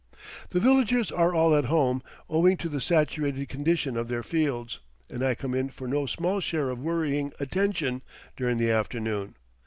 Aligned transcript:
The 0.49 0.59
villagers 0.59 1.11
are 1.11 1.35
all 1.35 1.53
at 1.53 1.65
home, 1.65 2.01
owing 2.27 2.57
to 2.57 2.67
the 2.69 2.81
saturated 2.81 3.47
condition 3.49 3.95
of 3.95 4.07
their 4.07 4.23
fields, 4.23 4.79
and 5.11 5.23
I 5.23 5.35
come 5.35 5.53
in 5.53 5.69
for 5.69 5.87
no 5.87 6.07
small 6.07 6.39
share 6.39 6.71
of 6.71 6.79
worrying 6.79 7.33
attention 7.39 8.01
during 8.35 8.57
the 8.57 8.71
afternoon. 8.71 9.35